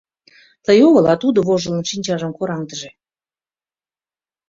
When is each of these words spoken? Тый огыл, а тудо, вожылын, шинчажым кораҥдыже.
Тый 0.65 0.77
огыл, 0.87 1.05
а 1.13 1.15
тудо, 1.21 1.39
вожылын, 1.47 1.83
шинчажым 1.89 2.31
кораҥдыже. 2.35 2.89